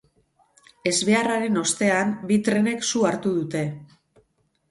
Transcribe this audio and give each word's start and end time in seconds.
Ezbeharraren 0.91 1.59
ostean, 1.63 2.15
bi 2.31 2.39
trenek 2.47 2.87
su 2.93 3.05
hartu 3.11 3.35
dute. 3.35 3.61